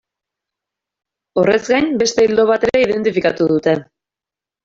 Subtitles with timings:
[1.41, 3.77] Horrez gain, beste ildo bat ere identifikatu dute.